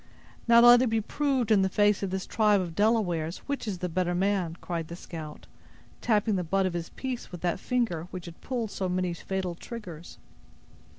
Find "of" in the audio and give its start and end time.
2.01-2.09, 2.59-2.73, 6.65-6.73